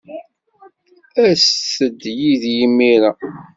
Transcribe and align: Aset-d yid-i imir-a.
Aset-d 1.31 2.01
yid-i 2.19 2.53
imir-a. 2.65 3.11